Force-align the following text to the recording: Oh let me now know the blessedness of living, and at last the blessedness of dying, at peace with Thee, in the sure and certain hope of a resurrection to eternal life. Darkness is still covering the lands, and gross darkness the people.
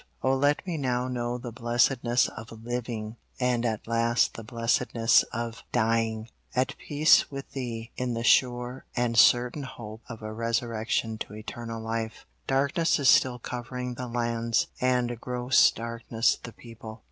Oh 0.23 0.33
let 0.35 0.65
me 0.65 0.77
now 0.77 1.07
know 1.07 1.37
the 1.37 1.51
blessedness 1.51 2.27
of 2.29 2.51
living, 2.63 3.17
and 3.39 3.63
at 3.67 3.85
last 3.87 4.33
the 4.33 4.43
blessedness 4.43 5.21
of 5.31 5.61
dying, 5.71 6.27
at 6.55 6.75
peace 6.79 7.29
with 7.29 7.51
Thee, 7.51 7.91
in 7.97 8.15
the 8.15 8.23
sure 8.23 8.83
and 8.95 9.15
certain 9.15 9.61
hope 9.61 10.01
of 10.09 10.23
a 10.23 10.33
resurrection 10.33 11.19
to 11.19 11.35
eternal 11.35 11.79
life. 11.79 12.25
Darkness 12.47 12.97
is 12.97 13.09
still 13.09 13.37
covering 13.37 13.93
the 13.93 14.07
lands, 14.07 14.69
and 14.81 15.21
gross 15.21 15.69
darkness 15.69 16.35
the 16.35 16.51
people. 16.51 16.99